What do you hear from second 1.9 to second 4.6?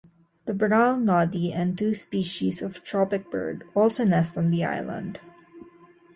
species of tropicbird also nest on